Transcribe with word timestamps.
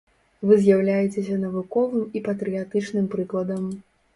Вы 0.51 0.55
з'яўляецеся 0.61 1.35
навуковым 1.43 2.07
і 2.21 2.25
патрыятычным 2.31 3.05
прыкладам. 3.17 3.73